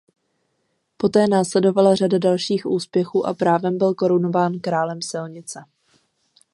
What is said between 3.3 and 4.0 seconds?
právem byl